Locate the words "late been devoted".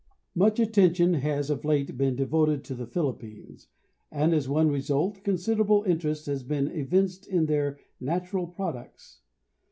1.63-2.63